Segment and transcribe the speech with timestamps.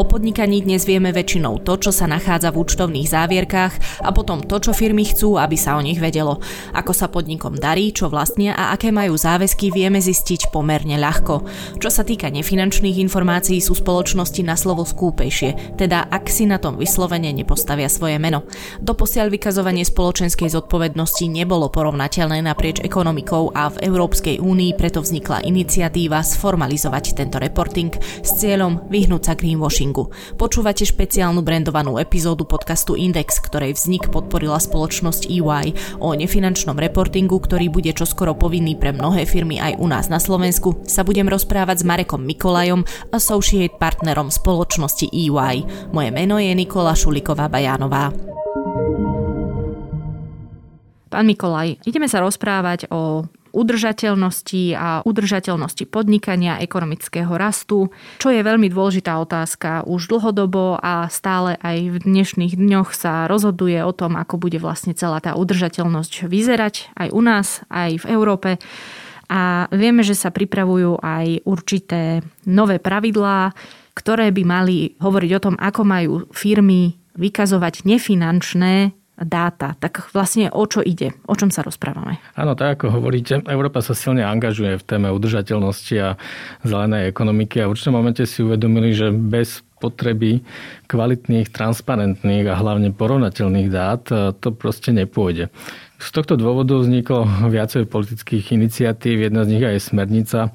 [0.00, 4.56] O podnikaní dnes vieme väčšinou to, čo sa nachádza v účtovných závierkách a potom to,
[4.56, 6.40] čo firmy chcú, aby sa o nich vedelo.
[6.72, 11.44] Ako sa podnikom darí, čo vlastnia a aké majú záväzky, vieme zistiť pomerne ľahko.
[11.76, 16.80] Čo sa týka nefinančných informácií, sú spoločnosti na slovo skúpejšie, teda ak si na tom
[16.80, 18.48] vyslovene nepostavia svoje meno.
[18.80, 26.24] Doposiaľ vykazovanie spoločenskej zodpovednosti nebolo porovnateľné naprieč ekonomikou a v Európskej únii preto vznikla iniciatíva
[26.24, 29.36] sformalizovať tento reporting s cieľom vyhnúť sa
[29.90, 30.38] greenwashingu.
[30.38, 37.68] Počúvate špeciálnu brandovanú epizódu podcastu Index, ktorej vznik podporila spoločnosť EY o nefinančnom reportingu, ktorý
[37.68, 40.86] bude čoskoro povinný pre mnohé firmy aj u nás na Slovensku.
[40.86, 45.90] Sa budem rozprávať s Marekom Mikolajom, associate partnerom spoločnosti EY.
[45.90, 48.14] Moje meno je Nikola Šuliková Bajánová.
[51.10, 58.70] Pán Mikolaj, ideme sa rozprávať o udržateľnosti a udržateľnosti podnikania, ekonomického rastu, čo je veľmi
[58.70, 64.38] dôležitá otázka už dlhodobo a stále aj v dnešných dňoch sa rozhoduje o tom, ako
[64.38, 68.50] bude vlastne celá tá udržateľnosť vyzerať aj u nás, aj v Európe.
[69.30, 73.54] A vieme, že sa pripravujú aj určité nové pravidlá,
[73.94, 79.76] ktoré by mali hovoriť o tom, ako majú firmy vykazovať nefinančné dáta.
[79.76, 81.12] Tak vlastne o čo ide?
[81.28, 82.18] O čom sa rozprávame?
[82.34, 86.16] Áno, tak ako hovoríte, Európa sa silne angažuje v téme udržateľnosti a
[86.64, 90.44] zelenej ekonomiky a v určitom momente si uvedomili, že bez potreby
[90.92, 94.04] kvalitných, transparentných a hlavne porovnateľných dát
[94.36, 95.48] to proste nepôjde.
[96.00, 99.28] Z tohto dôvodu vzniklo viacej politických iniciatív.
[99.28, 100.48] Jedna z nich je smernica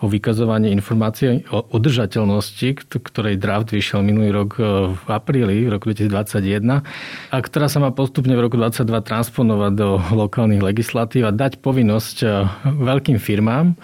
[0.00, 4.64] o vykazovaní informácií o udržateľnosti, ktorej draft vyšiel minulý rok e,
[4.96, 6.80] v apríli, v roku 2021,
[7.28, 12.16] a ktorá sa má postupne v roku 2022 transponovať do lokálnych legislatív a dať povinnosť
[12.24, 12.26] e,
[12.64, 13.76] veľkým firmám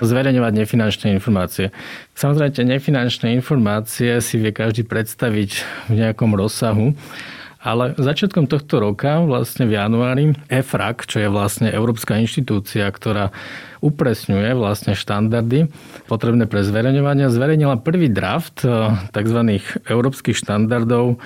[0.00, 1.70] zverejňovať nefinančné informácie.
[2.16, 5.50] Samozrejme, tie nefinančné informácie si vie každý predstaviť
[5.88, 6.96] v nejakom rozsahu,
[7.64, 13.32] ale začiatkom tohto roka, vlastne v januári, EFRAC, čo je vlastne Európska inštitúcia, ktorá
[13.80, 15.72] upresňuje vlastne štandardy
[16.04, 19.40] potrebné pre zverejňovanie, zverejnila prvý draft eh, tzv.
[19.88, 21.16] európskych štandardov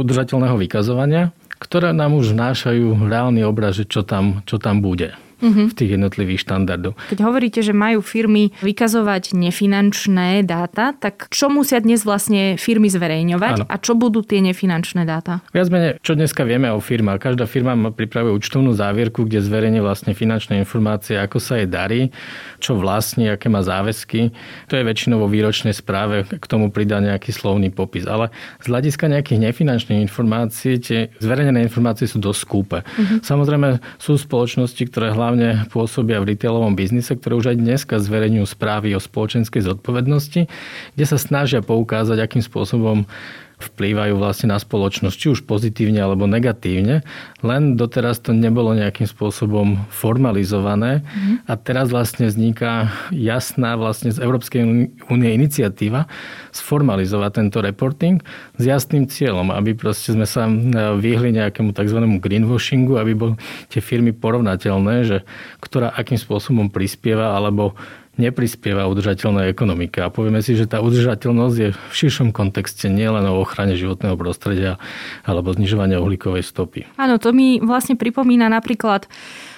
[0.00, 5.66] udržateľného vykazovania, ktoré nám už vnášajú reálny obraz, čo tam, čo tam bude uh-huh.
[5.68, 6.96] v tých jednotlivých štandardoch.
[7.12, 13.54] Keď hovoríte, že majú firmy vykazovať nefinančné dáta, tak čo musia dnes vlastne firmy zverejňovať
[13.62, 13.66] Áno.
[13.68, 15.44] a čo budú tie nefinančné dáta?
[15.50, 17.18] Viac menej, čo dneska vieme o firmách.
[17.18, 22.14] Každá firma pripravuje účtovnú závierku, kde zverejne vlastne finančné informácie, ako sa jej darí,
[22.62, 24.32] čo vlastní, aké má záväzky.
[24.70, 28.06] To je väčšinou vo výročnej správe, k tomu pridá nejaký slovný popis.
[28.06, 28.30] Ale
[28.62, 32.78] z hľadiska nejakých nefinančných informácií, tie zverejnené informácie sú dosť skúpe.
[32.86, 33.18] Uh-huh.
[33.20, 38.46] Samozrejme sú spoločnosti, ktoré hlavne hlavne pôsobia v retailovom biznise, ktoré už aj dneska zverejňujú
[38.46, 40.46] správy o spoločenskej zodpovednosti,
[40.94, 43.10] kde sa snažia poukázať, akým spôsobom
[43.56, 47.00] vplývajú vlastne na spoločnosť, či už pozitívne alebo negatívne,
[47.40, 51.48] len doteraz to nebolo nejakým spôsobom formalizované mm.
[51.48, 54.60] a teraz vlastne vzniká jasná vlastne z Európskej
[55.08, 56.04] únie iniciatíva
[56.52, 58.20] sformalizovať tento reporting
[58.60, 60.52] s jasným cieľom, aby proste sme sa e,
[61.00, 61.98] vyhli nejakému tzv.
[62.20, 63.34] greenwashingu, aby boli
[63.72, 65.18] tie firmy porovnateľné, že
[65.64, 67.72] ktorá akým spôsobom prispieva alebo
[68.16, 70.00] neprispieva udržateľnej ekonomike.
[70.00, 74.80] A povieme si, že tá udržateľnosť je v širšom kontexte nielen o ochrane životného prostredia
[75.22, 76.88] alebo znižovania uhlíkovej stopy.
[76.96, 79.08] Áno, to mi vlastne pripomína napríklad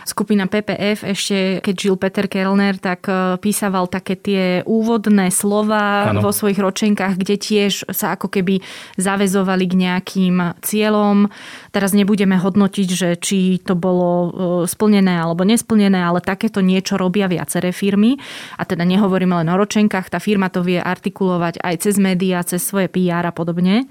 [0.09, 6.25] skupina PPF, ešte keď žil Peter Kellner, tak e, písaval také tie úvodné slova ano.
[6.25, 8.65] vo svojich ročenkách, kde tiež sa ako keby
[8.97, 11.29] zavezovali k nejakým cieľom.
[11.69, 14.31] Teraz nebudeme hodnotiť, že či to bolo e,
[14.65, 18.17] splnené alebo nesplnené, ale takéto niečo robia viaceré firmy.
[18.57, 22.65] A teda nehovoríme len o ročenkách, tá firma to vie artikulovať aj cez médiá, cez
[22.65, 23.85] svoje PR a podobne.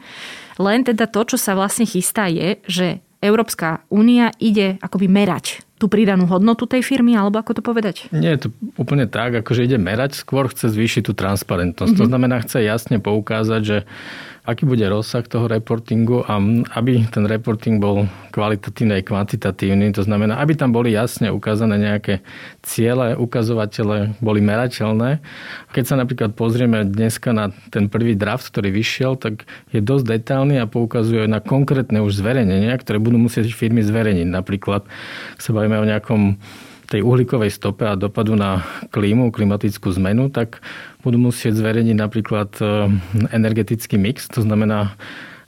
[0.58, 2.88] Len teda to, čo sa vlastne chystá je, že
[3.22, 8.10] Európska únia ide akoby merať tú pridanú hodnotu tej firmy, alebo ako to povedať?
[8.10, 8.50] Nie je to
[8.82, 11.94] úplne tak, akože ide merať, skôr chce zvýšiť tú transparentnosť.
[11.94, 12.06] Mm-hmm.
[12.06, 13.78] To znamená, chce jasne poukázať, že
[14.48, 16.40] aký bude rozsah toho reportingu a
[16.80, 19.92] aby ten reporting bol kvalitatívny aj kvantitatívny.
[19.92, 22.24] To znamená, aby tam boli jasne ukázané nejaké
[22.64, 25.20] ciele, ukazovatele, boli merateľné.
[25.76, 29.44] Keď sa napríklad pozrieme dneska na ten prvý draft, ktorý vyšiel, tak
[29.76, 34.32] je dosť detailný a poukazuje na konkrétne už zverejnenia, ktoré budú musieť firmy zverejniť.
[34.32, 34.88] Napríklad
[35.36, 36.40] sa bavíme o nejakom
[36.88, 38.64] tej uhlíkovej stope a dopadu na
[38.96, 40.64] klímu, klimatickú zmenu, tak
[41.04, 42.64] budú musieť zverejniť napríklad e,
[43.36, 44.96] energetický mix, to znamená,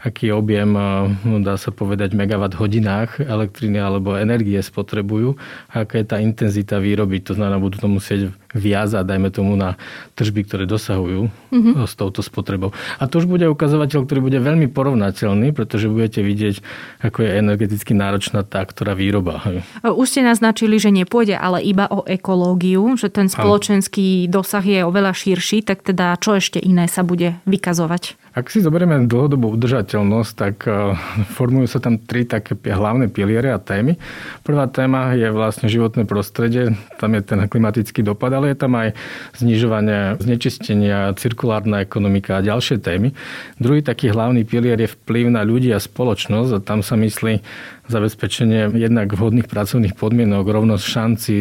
[0.03, 5.39] aký objem, e, no, dá sa povedať, megawatt hodinách elektriny alebo energie spotrebujú
[5.71, 7.23] aká je tá intenzita výroby.
[7.23, 9.77] To znamená, budú to musieť viazať, dajme tomu, na
[10.17, 11.85] tržby, ktoré dosahujú mm-hmm.
[11.85, 12.73] s touto spotrebou.
[12.97, 16.61] A to už bude ukazovateľ, ktorý bude veľmi porovnateľný, pretože budete vidieť,
[17.05, 19.41] ako je energeticky náročná tá, ktorá výroba.
[19.85, 25.13] Už ste naznačili, že nepôjde ale iba o ekológiu, že ten spoločenský dosah je oveľa
[25.13, 28.17] širší, tak teda čo ešte iné sa bude vykazovať?
[28.29, 30.93] Ak si zoberieme dlhodobú udržateľnosť, tak e,
[31.33, 33.97] formujú sa tam tri také hlavné piliere a témy.
[34.45, 38.95] Prvá téma je vlastne životné prostredie, tam je ten klimatický dopad, ale je tam aj
[39.35, 43.11] znižovanie znečistenia, cirkulárna ekonomika a ďalšie témy.
[43.59, 47.43] Druhý taký hlavný pilier je vplyv na ľudí a spoločnosť a tam sa myslí
[47.89, 51.37] zabezpečenie jednak vhodných pracovných podmienok, rovnosť šancí,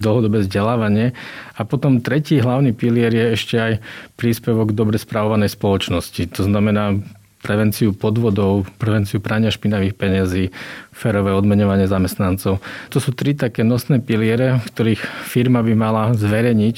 [0.00, 1.12] dlhodobé vzdelávanie.
[1.54, 3.72] A potom tretí hlavný pilier je ešte aj
[4.16, 6.32] príspevok dobre správovanej spoločnosti.
[6.34, 6.98] To znamená
[7.42, 10.54] prevenciu podvodov, prevenciu prania špinavých peniazí,
[10.94, 12.62] férové odmenovanie zamestnancov.
[12.94, 16.76] To sú tri také nosné piliere, v ktorých firma by mala zverejniť,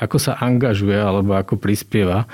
[0.00, 2.24] ako sa angažuje alebo ako prispieva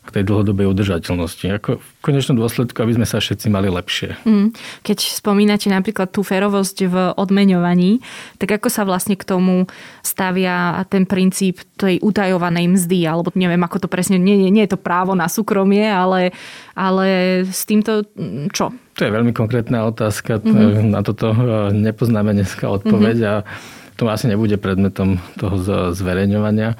[0.00, 1.44] k tej dlhodobej udržateľnosti.
[1.60, 4.16] Ako v konečnom dôsledku, aby sme sa všetci mali lepšie.
[4.24, 4.56] Mm.
[4.80, 8.00] Keď spomínate napríklad tú férovosť v odmeňovaní,
[8.40, 9.68] tak ako sa vlastne k tomu
[10.00, 14.72] stavia ten princíp tej utajovanej mzdy, alebo neviem, ako to presne, nie, nie, nie je
[14.72, 16.32] to právo na súkromie, ale,
[16.72, 17.06] ale
[17.44, 18.72] s týmto mm, čo?
[18.96, 20.40] To je veľmi konkrétna otázka.
[20.40, 20.92] Mm-hmm.
[20.92, 23.32] Na toto e, nepoznáme dneska odpoveď mm-hmm.
[23.36, 23.44] a
[24.00, 25.60] to asi nebude predmetom toho
[25.92, 26.72] zverejňovania.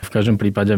[0.00, 0.76] V každom prípade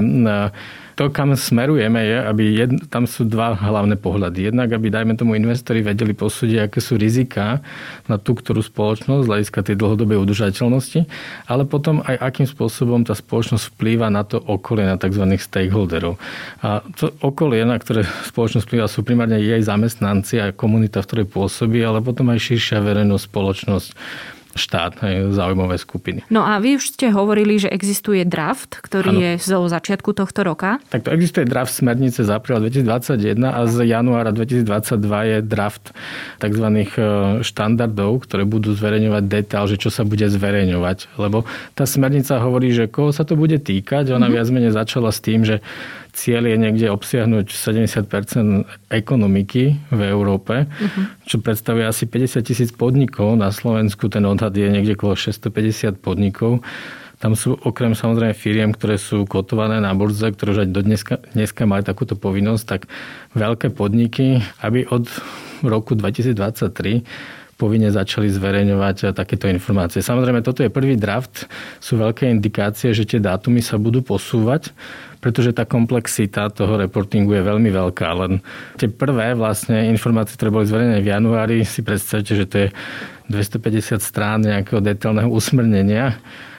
[0.99, 4.51] to, kam smerujeme, je, aby jed, tam sú dva hlavné pohľady.
[4.51, 7.63] Jednak, aby, dajme tomu, investori vedeli posúdiť, aké sú rizika
[8.11, 11.07] na tú, ktorú spoločnosť z hľadiska tej dlhodobej udržateľnosti,
[11.47, 15.23] ale potom aj akým spôsobom tá spoločnosť vplýva na to okolie, na tzv.
[15.39, 16.19] stakeholderov.
[16.67, 21.27] A to okolie, na ktoré spoločnosť vplýva, sú primárne jej zamestnanci a komunita, v ktorej
[21.31, 23.89] pôsobí, ale potom aj širšia verejnosť, spoločnosť
[24.59, 24.99] štát,
[25.31, 26.27] zaujímavé skupiny.
[26.29, 29.23] No a vy už ste hovorili, že existuje draft, ktorý ano.
[29.23, 30.83] je zo začiatku tohto roka.
[30.91, 35.95] Tak to existuje draft smernice z apríla 2021 a z januára 2022 je draft
[36.43, 36.67] tzv.
[36.69, 36.85] E,
[37.47, 41.15] štandardov, ktoré budú zverejňovať detail, že čo sa bude zverejňovať.
[41.17, 41.47] Lebo
[41.79, 44.11] tá smernica hovorí, že koho sa to bude týkať.
[44.11, 44.35] Ona mm-hmm.
[44.35, 45.63] viac menej začala s tým, že
[46.19, 51.05] cieľ je niekde obsiahnuť 70% ekonomiky v Európe, uh-huh.
[51.23, 53.39] čo predstavuje asi 50 tisíc podnikov.
[53.39, 56.67] Na Slovensku ten odhad je niekde okolo 650 podnikov.
[57.19, 61.15] Tam sú okrem samozrejme firiem, ktoré sú kotované na burze, ktoré už aj do dneska,
[61.35, 62.87] dneska majú takúto povinnosť, tak
[63.35, 65.07] veľké podniky, aby od
[65.63, 69.99] roku 2023 povinne začali zverejňovať takéto informácie.
[69.99, 71.51] Samozrejme, toto je prvý draft,
[71.83, 74.71] sú veľké indikácie, že tie dátumy sa budú posúvať
[75.19, 78.09] pretože tá komplexita toho reportingu je veľmi veľká.
[78.23, 78.39] Len
[78.79, 82.69] tie prvé vlastne informácie, ktoré boli zverejnené v januári, si predstavte, že to je
[83.27, 86.17] 250 strán nejakého detailného usmrnenia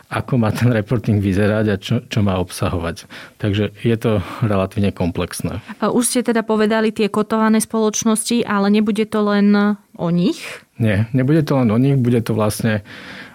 [0.09, 3.05] ako má ten reporting vyzerať a čo, čo má obsahovať.
[3.37, 5.61] Takže je to relatívne komplexné.
[5.85, 10.41] Už ste teda povedali tie kotované spoločnosti, ale nebude to len o nich?
[10.79, 12.87] Nie, nebude to len o nich, bude to vlastne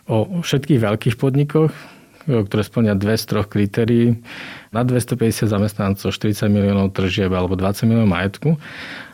[0.08, 1.72] o všetkých veľkých podnikoch,
[2.24, 4.16] ktoré splňa dve z troch kritérií.
[4.72, 8.56] Na 250 zamestnancov, 40 miliónov tržieb alebo 20 miliónov majetku.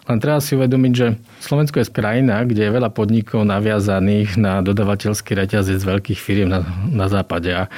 [0.08, 1.06] Len treba si uvedomiť, že
[1.42, 6.66] Slovensko je krajina, kde je veľa podnikov naviazaných na dodavateľský reťazec z veľkých firiem na,
[6.90, 7.50] na západe.
[7.50, 7.70] A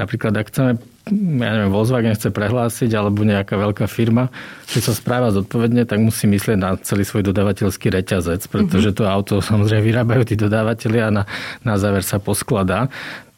[0.00, 0.80] napríklad, ak chceme
[1.12, 4.32] ja neviem, Volkswagen chce prehlásiť alebo nejaká veľká firma,
[4.64, 8.96] že sa správa zodpovedne, tak musí myslieť na celý svoj dodavateľský reťazec, pretože mhm.
[8.96, 11.22] to auto samozrejme vyrábajú tí dodávateľi a na,
[11.60, 12.88] na záver sa poskladá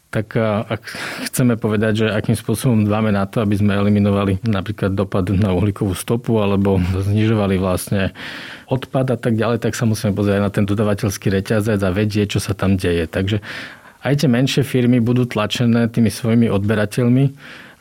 [0.07, 0.81] tak ak
[1.27, 5.91] chceme povedať, že akým spôsobom dbáme na to, aby sme eliminovali napríklad dopad na uhlíkovú
[5.91, 8.15] stopu alebo znižovali vlastne
[8.71, 12.41] odpad a tak ďalej, tak sa musíme pozrieť na ten dodavateľský reťazec a vedieť, čo
[12.41, 13.03] sa tam deje.
[13.03, 13.43] Takže
[14.07, 17.25] aj tie menšie firmy budú tlačené tými svojimi odberateľmi,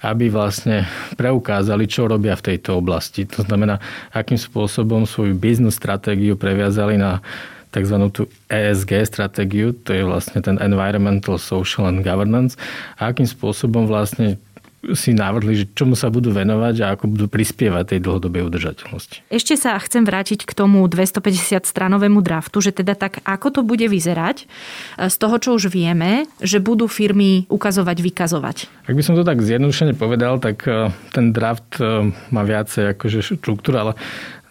[0.02, 3.24] aby vlastne preukázali, čo robia v tejto oblasti.
[3.30, 3.78] To znamená,
[4.10, 7.22] akým spôsobom svoju biznis stratégiu previazali na
[7.70, 7.96] tzv.
[8.10, 12.58] tú ESG stratégiu, to je vlastne ten Environmental, Social and Governance,
[12.96, 14.40] a akým spôsobom vlastne
[14.94, 19.26] si navrhli, že čomu sa budú venovať a ako budú prispievať tej dlhodobej udržateľnosti.
[19.32, 23.86] Ešte sa chcem vrátiť k tomu 250 stranovému draftu, že teda tak, ako to bude
[23.88, 24.46] vyzerať
[25.00, 28.56] z toho, čo už vieme, že budú firmy ukazovať, vykazovať.
[28.86, 33.38] Ak by som to tak zjednodušene povedal, tak eh, ten draft eh, má viacej akože
[33.38, 33.92] štruktúra, ale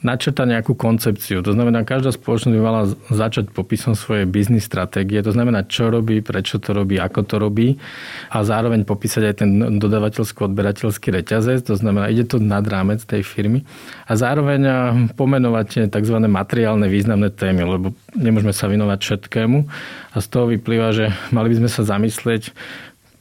[0.05, 1.41] načrta nejakú koncepciu.
[1.41, 5.17] To znamená, každá spoločnosť by mala začať popisom svojej biznis stratégie.
[5.25, 7.81] To znamená, čo robí, prečo to robí, ako to robí
[8.29, 9.49] a zároveň popísať aj ten
[9.81, 11.65] dodavateľsko-odberateľský reťazec.
[11.65, 13.65] To znamená, ide to nad rámec tej firmy
[14.05, 14.61] a zároveň
[15.17, 16.17] pomenovať tzv.
[16.29, 19.57] materiálne významné témy, lebo nemôžeme sa vinovať všetkému
[20.13, 22.53] a z toho vyplýva, že mali by sme sa zamyslieť,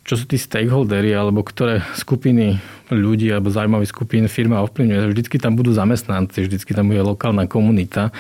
[0.05, 2.61] čo sú tí stakeholdery alebo ktoré skupiny
[2.93, 5.13] ľudí alebo zaujímavých skupín firma ovplyvňuje.
[5.13, 8.13] Vždycky tam budú zamestnanci, vždycky tam bude lokálna komunita,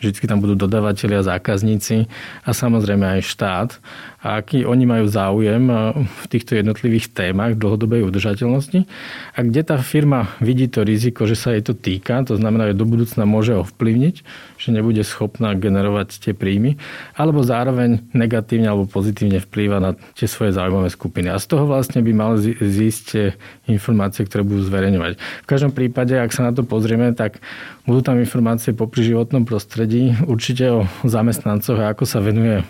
[0.00, 2.08] vždycky tam budú dodávateľia, zákazníci
[2.46, 3.70] a samozrejme aj štát.
[4.18, 5.70] A aký oni majú záujem
[6.02, 8.82] v týchto jednotlivých témach dlhodobej udržateľnosti
[9.30, 12.80] a kde tá firma vidí to riziko, že sa jej to týka, to znamená, že
[12.80, 14.14] do budúcna môže ovplyvniť,
[14.58, 16.74] že nebude schopná generovať tie príjmy,
[17.14, 21.30] alebo zároveň negatívne alebo pozitívne vplýva na tie svoje zaujímavé skupiny.
[21.30, 23.38] A z toho vlastne by mal zísť
[23.70, 25.18] informácie, ktoré budú zverejňovať.
[25.18, 27.42] V každom prípade, ak sa na to pozrieme, tak
[27.82, 32.62] budú tam informácie popri životnom prostredí, určite o zamestnancoch a ako sa venuje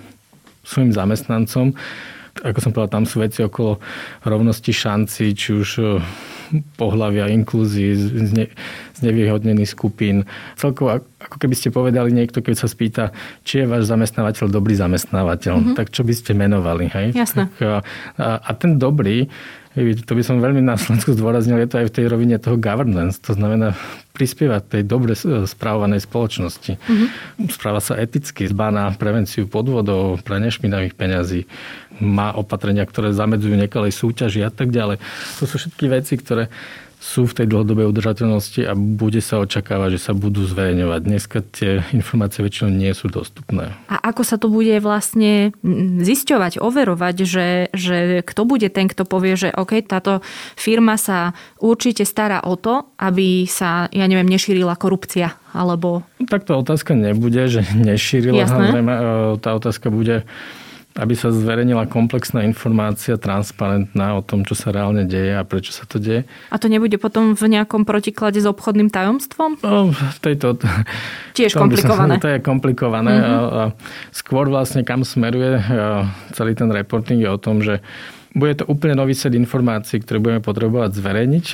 [0.65, 1.77] svojim zamestnancom.
[2.39, 3.83] Ako som povedal, tam sú veci okolo
[4.23, 5.69] rovnosti šanci, či už
[6.79, 7.93] pohľavia, inklúzii,
[8.99, 10.27] znevýhodnených skupín.
[10.59, 13.15] Celkovo, ako keby ste povedali niekto, keď sa spýta,
[13.47, 15.77] či je váš zamestnávateľ dobrý zamestnávateľ, mm-hmm.
[15.79, 16.91] tak čo by ste menovali?
[16.91, 17.15] Hej?
[17.15, 17.47] Jasné.
[17.47, 17.85] Tak,
[18.19, 19.31] a, a ten dobrý,
[19.79, 23.23] to by som veľmi na Slovensku zdôraznil, je to aj v tej rovine toho governance.
[23.23, 23.79] To znamená
[24.11, 25.15] prispievať tej dobre
[25.47, 26.75] správovanej spoločnosti.
[26.75, 27.47] Mm-hmm.
[27.55, 31.47] Správa sa eticky, zbá na prevenciu podvodov, pre nešminavých peňazí,
[32.03, 34.99] má opatrenia, ktoré zamedzujú nekalej súťaži a tak ďalej.
[35.39, 36.51] To sú všetky veci, ktoré
[36.99, 41.01] sú v tej dlhodobej udržateľnosti a bude sa očakávať, že sa budú zverejňovať.
[41.07, 43.71] Dneska tie informácie väčšinou nie sú dostupné.
[43.87, 45.55] A ako sa to bude vlastne
[46.03, 50.27] zisťovať, overovať, že, že kto bude ten, kto povie, že OK, táto
[50.59, 56.03] firma sa určite stará o to, aby sa, ja neviem, nešírila korupcia alebo...
[56.19, 58.43] Tak to otázka nebude, že nešírila.
[58.43, 58.75] Jasné.
[58.75, 58.95] E,
[59.39, 60.27] tá otázka bude,
[60.99, 65.87] aby sa zverejnila komplexná informácia, transparentná o tom, čo sa reálne deje a prečo sa
[65.87, 66.27] to deje.
[66.51, 69.63] A to nebude potom v nejakom protiklade s obchodným tajomstvom?
[69.63, 70.59] No, tejto...
[71.39, 72.19] Tiež komplikované.
[72.19, 73.15] Som, to je komplikované.
[73.15, 73.31] Mm-hmm.
[73.31, 73.65] A, a
[74.11, 75.63] skôr vlastne kam smeruje
[76.35, 77.79] celý ten reporting je o tom, že
[78.39, 81.47] bude to úplne nový set informácií, ktoré budeme potrebovať zverejniť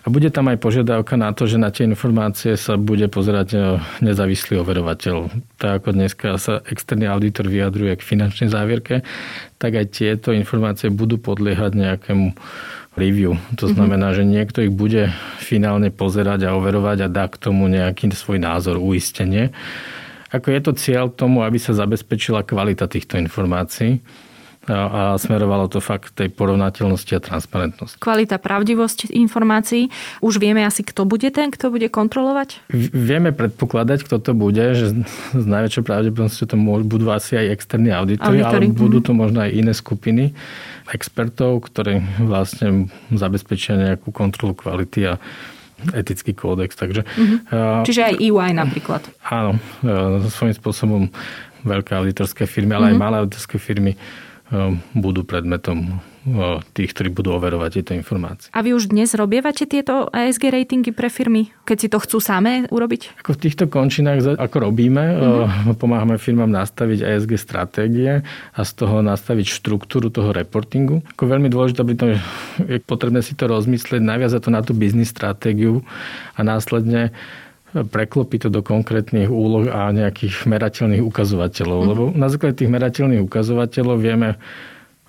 [0.00, 3.58] a bude tam aj požiadavka na to, že na tie informácie sa bude pozerať e,
[4.00, 5.28] nezávislý overovateľ.
[5.60, 9.04] Tak ako dneska sa externý auditor vyjadruje k finančnej závierke,
[9.60, 12.32] tak aj tieto informácie budú podliehať nejakému
[12.96, 13.36] review.
[13.60, 13.72] To mhm.
[13.76, 18.40] znamená, že niekto ich bude finálne pozerať a overovať a dá k tomu nejaký svoj
[18.40, 19.52] názor, uistenie.
[20.30, 23.98] Ako je to cieľ tomu, aby sa zabezpečila kvalita týchto informácií
[24.70, 27.98] a smerovalo to fakt tej porovnateľnosti a transparentnosti.
[27.98, 29.90] Kvalita, pravdivosť informácií.
[30.22, 32.62] Už vieme asi, kto bude ten, kto bude kontrolovať?
[32.94, 34.94] Vieme predpokladať, kto to bude, že
[35.34, 39.06] z najväčšou pravdepodobnosťou to budú asi aj externí auditori, ale budú mhm.
[39.06, 40.32] to možno aj iné skupiny
[40.90, 45.14] expertov, ktorí vlastne zabezpečia nejakú kontrolu kvality a
[45.94, 46.76] etický kódex.
[46.76, 47.86] Takže, mm-hmm.
[47.86, 49.02] Čiže aj EY napríklad.
[49.24, 49.56] Áno,
[50.28, 51.02] svojím spôsobom
[51.64, 52.92] veľké auditorské firmy, ale mm-hmm.
[52.92, 53.02] aj mhm.
[53.02, 53.92] malé auditorské firmy
[54.98, 58.50] budú predmetom ehm, tých, ktorí budú overovať tieto informácie.
[58.50, 62.66] A vy už dnes robievate tieto ESG ratingy pre firmy, keď si to chcú samé
[62.66, 63.22] urobiť?
[63.22, 65.78] Ako v týchto končinách, ako robíme, mm-hmm.
[65.78, 71.06] pomáhame firmám nastaviť ESG stratégie a z toho nastaviť štruktúru toho reportingu.
[71.14, 72.18] Ako veľmi dôležité, aby to je
[72.82, 75.86] potrebné si to rozmyslieť, naviazať to na tú biznis stratégiu
[76.34, 77.14] a následne
[77.72, 81.78] preklopí to do konkrétnych úloh a nejakých merateľných ukazovateľov.
[81.82, 81.88] Mm.
[81.88, 84.40] Lebo na základe tých merateľných ukazovateľov vieme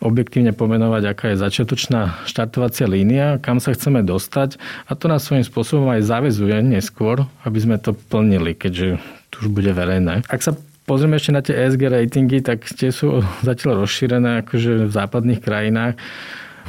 [0.01, 4.58] objektívne pomenovať, aká je začiatočná štartovacia línia, kam sa chceme dostať
[4.89, 8.98] a to nás svojím spôsobom aj zavezuje neskôr, aby sme to plnili, keďže
[9.30, 10.25] tu už bude verejné.
[10.25, 10.58] Ak sa
[10.89, 15.96] pozrieme ešte na tie ESG ratingy, tak tie sú zatiaľ rozšírené akože v západných krajinách.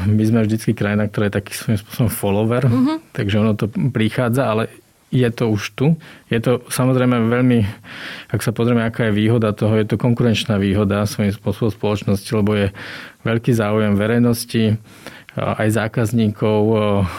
[0.08, 2.96] My sme vždycky krajina, ktorá je taký svojím spôsobom follower, mm-hmm.
[3.12, 4.62] takže ono to prichádza, ale
[5.12, 5.86] je to už tu.
[6.32, 7.68] Je to samozrejme veľmi,
[8.32, 12.56] ak sa pozrieme, aká je výhoda toho, je to konkurenčná výhoda svojím spôsobom spoločnosti, lebo
[12.56, 12.66] je
[13.28, 14.80] veľký záujem verejnosti,
[15.36, 16.58] aj zákazníkov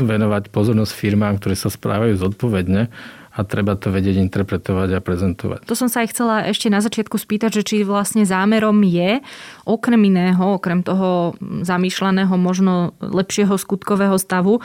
[0.01, 2.89] venovať pozornosť firmám, ktoré sa správajú zodpovedne
[3.33, 5.65] a treba to vedieť interpretovať a prezentovať.
[5.65, 9.25] To som sa aj chcela ešte na začiatku spýtať, že či vlastne zámerom je
[9.65, 14.61] okrem iného, okrem toho zamýšľaného možno lepšieho skutkového stavu,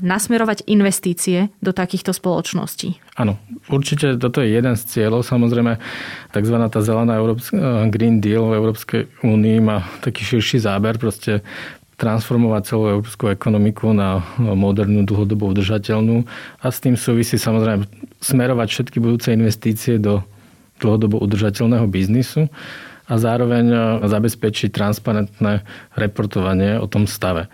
[0.00, 3.00] nasmerovať investície do takýchto spoločností.
[3.16, 3.40] Áno,
[3.72, 5.24] určite toto je jeden z cieľov.
[5.24, 5.80] Samozrejme,
[6.32, 6.56] tzv.
[6.68, 7.36] tá zelená eh,
[7.88, 11.40] Green Deal v Európskej únii má taký širší záber, proste
[11.96, 16.28] transformovať celú európsku ekonomiku na modernú, dlhodobo udržateľnú
[16.60, 17.88] a s tým súvisí samozrejme
[18.20, 20.20] smerovať všetky budúce investície do
[20.76, 22.52] dlhodobo udržateľného biznisu
[23.06, 25.62] a zároveň e, zabezpečiť transparentné
[25.94, 27.46] reportovanie o tom stave.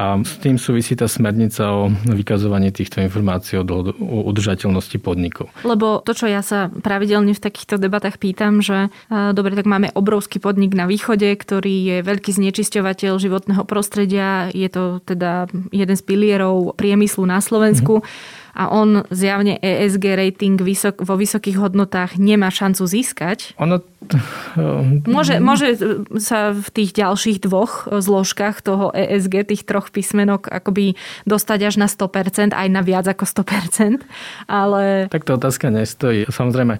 [0.00, 5.52] A s tým súvisí tá smernica o vykazovaní týchto informácií o, o udržateľnosti podnikov.
[5.62, 9.92] Lebo to, čo ja sa pravidelne v takýchto debatách pýtam, že e, dobre, tak máme
[9.92, 16.02] obrovský podnik na východe, ktorý je veľký znečisťovateľ životného prostredia, je to teda jeden z
[16.02, 18.00] pilierov priemyslu na Slovensku.
[18.00, 23.58] Mm-hmm a on zjavne ESG rating vysok, vo vysokých hodnotách nemá šancu získať.
[23.58, 23.82] Ono...
[25.08, 25.80] Môže, môže
[26.20, 30.92] sa v tých ďalších dvoch zložkách toho ESG, tých troch písmenok, akoby
[31.24, 34.04] dostať až na 100%, aj na viac ako 100%,
[34.44, 35.08] ale...
[35.08, 36.28] Tak to otázka nestojí.
[36.28, 36.76] Samozrejme,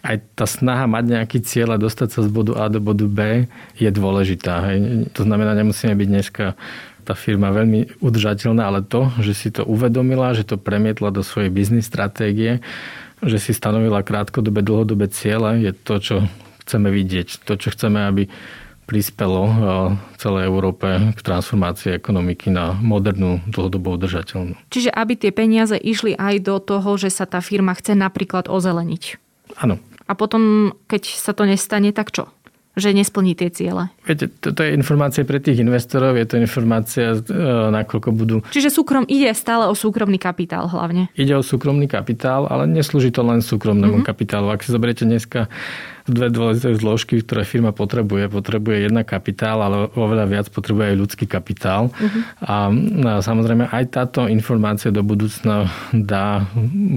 [0.00, 3.48] aj tá snaha mať nejaký cieľ a dostať sa z bodu A do bodu B
[3.76, 4.72] je dôležitá.
[4.72, 5.08] Hej.
[5.12, 6.44] To znamená, nemusíme byť dneska
[7.10, 11.50] tá firma veľmi udržateľná, ale to, že si to uvedomila, že to premietla do svojej
[11.50, 12.62] biznis stratégie,
[13.18, 16.16] že si stanovila krátkodobé, dlhodobé ciele, je to, čo
[16.62, 17.42] chceme vidieť.
[17.50, 18.30] To, čo chceme, aby
[18.86, 19.54] prispelo eh,
[20.22, 24.54] celej Európe k transformácii ekonomiky na modernú, dlhodobo udržateľnú.
[24.70, 29.02] Čiže aby tie peniaze išli aj do toho, že sa tá firma chce napríklad ozeleniť.
[29.58, 29.82] Áno.
[30.06, 32.30] A potom, keď sa to nestane, tak čo?
[32.80, 33.92] Že nesplní tie ciele.
[34.08, 37.20] Viete, toto je informácia pre tých investorov, je to informácia, e,
[37.70, 38.36] nakoľko budú...
[38.50, 41.12] Čiže súkrom ide stále o súkromný kapitál hlavne.
[41.14, 44.08] Ide o súkromný kapitál, ale neslúži to len súkromnému mm-hmm.
[44.08, 44.48] kapitálu.
[44.50, 45.52] Ak si zoberiete dneska
[46.10, 48.28] dve dôležité zložky, ktoré firma potrebuje.
[48.28, 51.88] Potrebuje jedna kapitál, ale oveľa viac potrebuje aj ľudský kapitál.
[51.94, 52.20] Uh-huh.
[52.42, 52.56] A,
[53.06, 56.44] a samozrejme aj táto informácia do budúcna dá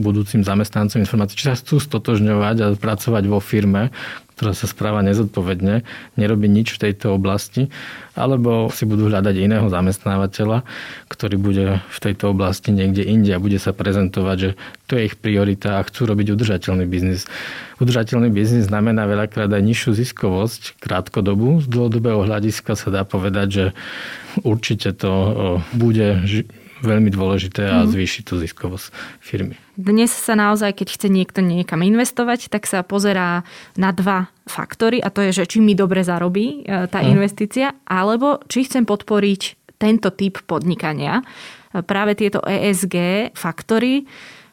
[0.01, 3.93] budúcim zamestnancom informácie, či sa chcú stotožňovať a pracovať vo firme,
[4.33, 5.85] ktorá sa správa nezodpovedne,
[6.17, 7.69] nerobí nič v tejto oblasti,
[8.13, 10.65] alebo si budú hľadať iného zamestnávateľa,
[11.09, 14.49] ktorý bude v tejto oblasti niekde inde a bude sa prezentovať, že
[14.89, 17.25] to je ich priorita a chcú robiť udržateľný biznis.
[17.81, 21.61] Udržateľný biznis znamená veľakrát aj nižšiu ziskovosť krátkodobu.
[21.61, 23.65] Z dlhodobého hľadiska sa dá povedať, že
[24.45, 25.11] určite to
[25.73, 26.25] bude
[26.83, 27.89] veľmi dôležité a mhm.
[27.89, 28.91] zvýši tú ziskovosť
[29.23, 29.55] firmy.
[29.73, 33.41] Dnes sa naozaj, keď chce niekto niekam investovať, tak sa pozerá
[33.73, 37.09] na dva faktory a to je, že či mi dobre zarobí e, tá mm.
[37.09, 39.41] investícia, alebo či chcem podporiť
[39.81, 41.25] tento typ podnikania.
[41.73, 44.05] Práve tieto ESG faktory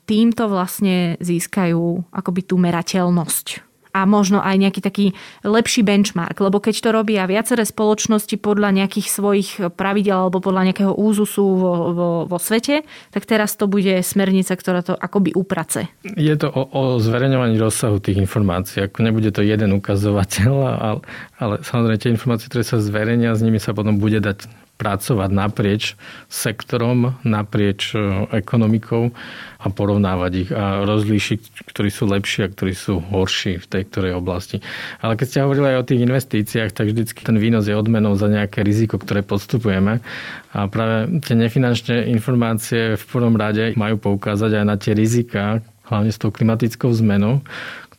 [0.08, 5.06] týmto vlastne získajú akoby tú merateľnosť a možno aj nejaký taký
[5.42, 10.92] lepší benchmark, lebo keď to robia viaceré spoločnosti podľa nejakých svojich pravidel alebo podľa nejakého
[10.94, 15.90] úzusu vo, vo, vo svete, tak teraz to bude smernica, ktorá to akoby uprace.
[16.04, 20.52] Je to o, o zverejňovaní rozsahu tých informácií, ako nebude to jeden ukazovateľ,
[20.86, 21.00] ale,
[21.42, 25.92] ale samozrejme tie informácie, ktoré sa zverejnia, s nimi sa potom bude dať pracovať naprieč
[26.32, 28.00] sektorom, naprieč e,
[28.32, 29.12] ekonomikou
[29.60, 34.16] a porovnávať ich a rozlíšiť, ktorí sú lepší a ktorí sú horší v tej ktorej
[34.16, 34.64] oblasti.
[35.04, 38.32] Ale keď ste hovorili aj o tých investíciách, tak vždycky ten výnos je odmenou za
[38.32, 40.00] nejaké riziko, ktoré podstupujeme.
[40.56, 45.60] A práve tie nefinančné informácie v prvom rade majú poukázať aj na tie rizika,
[45.92, 47.44] hlavne s tou klimatickou zmenou,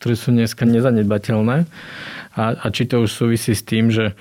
[0.02, 1.70] ktoré sú dneska nezanedbateľné.
[2.34, 4.18] A, a či to už súvisí s tým, že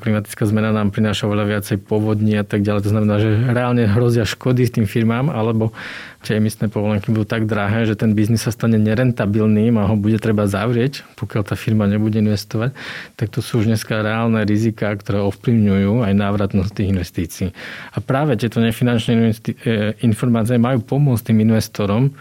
[0.00, 2.88] klimatická zmena nám prináša oveľa viacej povodní a tak ďalej.
[2.88, 5.76] To znamená, že reálne hrozia škody tým firmám, alebo
[6.24, 10.16] tie emisné povolenky budú tak drahé, že ten biznis sa stane nerentabilným a ho bude
[10.20, 12.72] treba zavrieť, pokiaľ tá firma nebude investovať.
[13.16, 17.48] Tak to sú už dneska reálne rizika, ktoré ovplyvňujú aj návratnosť tých investícií.
[17.92, 19.22] A práve tieto nefinančné e,
[20.04, 22.12] informácie majú pomôcť tým investorom,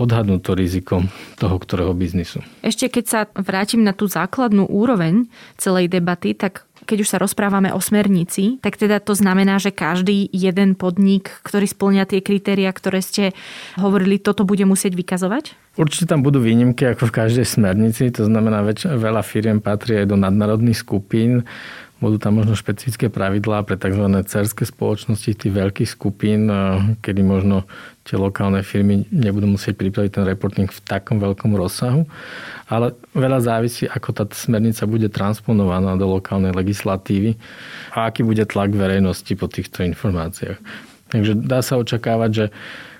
[0.00, 0.94] odhadnúť to riziko
[1.36, 2.40] toho, ktorého biznisu.
[2.64, 5.28] Ešte keď sa vrátim na tú základnú úroveň
[5.60, 10.28] celej debaty, tak keď už sa rozprávame o smernici, tak teda to znamená, že každý
[10.32, 13.36] jeden podnik, ktorý splňa tie kritéria, ktoré ste
[13.76, 15.76] hovorili, toto bude musieť vykazovať?
[15.78, 20.16] Určite tam budú výnimky ako v každej smernici, to znamená, veľa firiem patrí aj do
[20.18, 21.46] nadnárodných skupín,
[22.00, 24.02] budú tam možno špecifické pravidlá pre tzv.
[24.24, 26.48] cerské spoločnosti tých veľkých skupín,
[27.04, 27.68] kedy možno
[28.08, 32.08] tie lokálne firmy nebudú musieť pripraviť ten reporting v takom veľkom rozsahu.
[32.72, 37.36] Ale veľa závisí, ako tá smernica bude transponovaná do lokálnej legislatívy
[37.92, 40.56] a aký bude tlak verejnosti po týchto informáciách.
[41.12, 42.99] Takže dá sa očakávať, že Eh,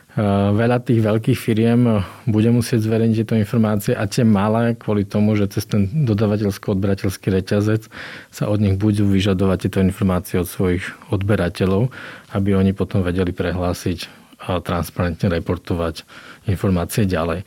[0.54, 1.94] veľa tých veľkých firiem eh,
[2.26, 7.87] bude musieť zverejniť tieto informácie a tie malé, kvôli tomu, že cez ten dodavateľsko-odberateľský reťazec
[8.35, 11.90] sa od nich budú vyžadovať tieto informácie od svojich odberateľov,
[12.35, 16.09] aby oni potom vedeli prehlásiť a transparentne reportovať
[16.48, 17.44] informácie ďalej.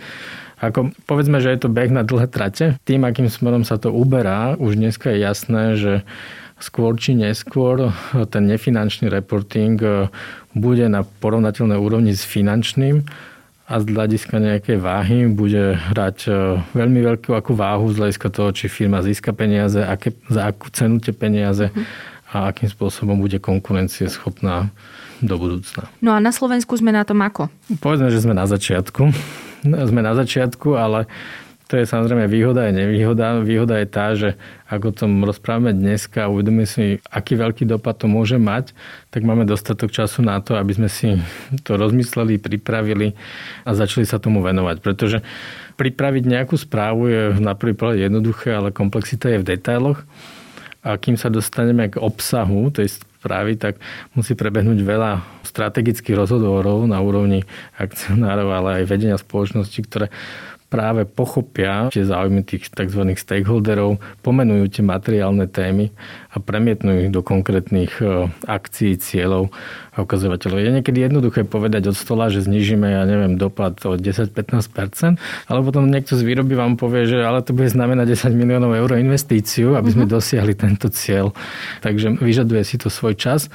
[0.63, 2.79] Ako, povedzme, že je to beh na dlhé trate.
[2.87, 5.93] Tým, akým smerom sa to uberá, už dneska je jasné, že
[6.63, 7.91] skôr či neskôr
[8.31, 10.07] ten nefinančný reporting e,
[10.55, 13.03] bude na porovnateľnej úrovni s finančným
[13.67, 16.31] a z hľadiska nejakej váhy bude hrať e,
[16.71, 21.03] veľmi veľkú akú váhu z hľadiska toho, či firma získa peniaze, aké, za akú cenu
[21.03, 21.67] tie peniaze
[22.31, 24.71] a akým spôsobom bude konkurencieschopná
[25.19, 25.91] do budúcna.
[25.99, 27.51] No a na Slovensku sme na tom ako?
[27.83, 29.11] Povedzme, že sme na začiatku.
[29.63, 31.07] Sme na začiatku, ale
[31.73, 33.41] to je samozrejme výhoda a nevýhoda.
[33.41, 34.37] Výhoda je tá, že
[34.69, 38.77] ak o tom rozprávame dneska a uvedomíme si, aký veľký dopad to môže mať,
[39.09, 41.17] tak máme dostatok času na to, aby sme si
[41.65, 43.17] to rozmysleli, pripravili
[43.65, 44.85] a začali sa tomu venovať.
[44.85, 45.25] Pretože
[45.73, 50.05] pripraviť nejakú správu je na prvý pohľad jednoduché, ale komplexita je v detailoch.
[50.85, 53.81] A kým sa dostaneme k obsahu tej správy, tak
[54.13, 57.47] musí prebehnúť veľa strategických rozhovorov na úrovni
[57.81, 60.13] akcionárov, ale aj vedenia spoločnosti, ktoré
[60.73, 63.13] práve pochopia tie záujmy tých tzv.
[63.13, 65.93] stakeholderov, pomenujú tie materiálne témy
[66.33, 69.53] a premietnú ich do konkrétnych e, akcií, cieľov
[69.93, 70.57] a ukazovateľov.
[70.57, 75.85] Je niekedy jednoduché povedať od stola, že znižíme, ja neviem, dopad o 10-15%, ale potom
[75.85, 79.93] niekto z výroby vám povie, že ale to bude znamenať 10 miliónov eur investíciu, aby
[79.93, 80.17] sme mm-hmm.
[80.17, 81.29] dosiahli tento cieľ.
[81.85, 83.53] Takže vyžaduje si to svoj čas.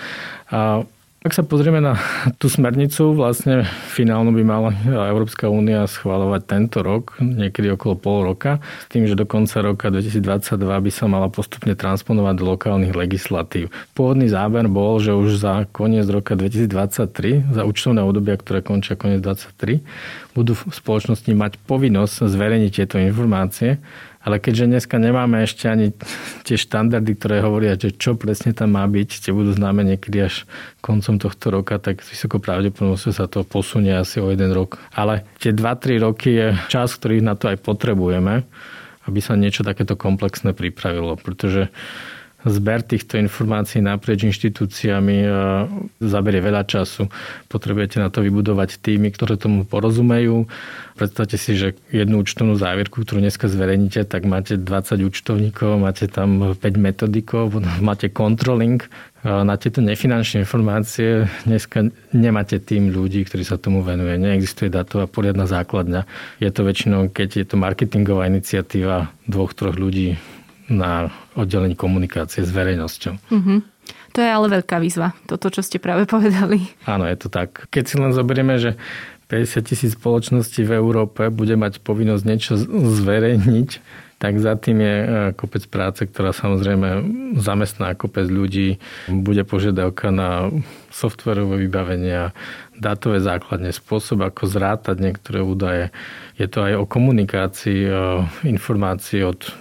[0.54, 0.86] A
[1.18, 1.98] ak sa pozrieme na
[2.38, 8.62] tú smernicu, vlastne finálno by mala Európska únia schváľovať tento rok, niekedy okolo pol roka,
[8.62, 13.74] s tým, že do konca roka 2022 by sa mala postupne transponovať do lokálnych legislatív.
[13.98, 19.18] Pôvodný záber bol, že už za koniec roka 2023, za účtovné obdobia, ktoré končia koniec
[19.18, 19.82] 2023,
[20.38, 23.82] budú v spoločnosti mať povinnosť zverejniť tieto informácie
[24.18, 25.94] ale keďže dneska nemáme ešte ani
[26.42, 30.42] tie štandardy, ktoré hovoria, že čo presne tam má byť, tie budú známe niekedy až
[30.82, 34.82] koncom tohto roka, tak s vysokou pravdepodobnosťou sa to posunie asi o jeden rok.
[34.90, 38.42] Ale tie 2-3 roky je čas, ktorý na to aj potrebujeme,
[39.06, 41.14] aby sa niečo takéto komplexné pripravilo.
[41.14, 41.70] Pretože
[42.46, 45.30] zber týchto informácií naprieč inštitúciami e,
[45.98, 47.10] zaberie veľa času.
[47.50, 50.46] Potrebujete na to vybudovať týmy, ktoré tomu porozumejú.
[50.94, 56.54] Predstavte si, že jednu účtovnú závierku, ktorú dneska zverejníte, tak máte 20 účtovníkov, máte tam
[56.54, 58.86] 5 metodikov, máte controlling.
[58.86, 58.88] E,
[59.26, 64.14] na tieto nefinančné informácie dneska nemáte tým ľudí, ktorí sa tomu venuje.
[64.14, 66.06] Neexistuje datová poriadna základňa.
[66.38, 70.37] Je to väčšinou, keď je to marketingová iniciatíva dvoch, troch ľudí
[70.68, 73.16] na oddelení komunikácie s verejnosťou.
[73.32, 73.58] Mm-hmm.
[74.16, 76.64] To je ale veľká výzva, toto, čo ste práve povedali.
[76.84, 77.68] Áno, je to tak.
[77.72, 78.76] Keď si len zoberieme, že
[79.28, 82.56] 50 tisíc spoločností v Európe bude mať povinnosť niečo
[83.04, 83.70] zverejniť,
[84.18, 85.06] tak za tým je e,
[85.38, 86.88] kopec práce, ktorá samozrejme
[87.38, 88.82] zamestná kopec ľudí.
[89.06, 90.50] Bude požiadavka na
[90.90, 92.34] softwarové vybavenia,
[92.74, 95.94] dátové základne, spôsob, ako zrátať niektoré údaje.
[96.34, 97.86] Je to aj o komunikácii
[98.42, 99.54] informácií od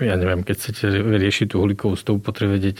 [0.00, 2.76] ja neviem, keď chcete riešiť tú uhlíkovú stopu, potrebujete vedieť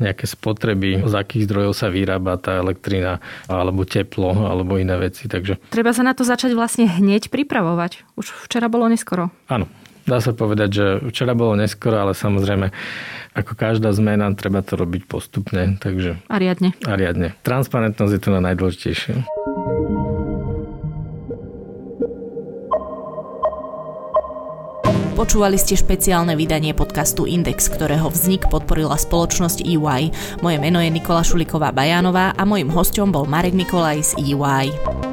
[0.00, 3.20] nejaké spotreby, z akých zdrojov sa vyrába tá elektrina,
[3.52, 5.28] alebo teplo, alebo iné veci.
[5.28, 5.60] Takže...
[5.68, 8.08] Treba sa na to začať vlastne hneď pripravovať.
[8.16, 9.28] Už včera bolo neskoro.
[9.52, 9.68] Áno,
[10.08, 12.72] dá sa povedať, že včera bolo neskoro, ale samozrejme,
[13.36, 15.76] ako každá zmena, treba to robiť postupne.
[15.76, 16.16] Takže...
[16.32, 16.72] A riadne.
[16.88, 17.36] A riadne.
[17.44, 19.20] Transparentnosť je to na najdôležitejšie.
[25.20, 30.08] Počúvali ste špeciálne vydanie podcastu Index, ktorého vznik podporila spoločnosť EY.
[30.40, 35.09] Moje meno je Nikola Šuliková Bajánová a mojim hostom bol Marek Nikolaj z EY.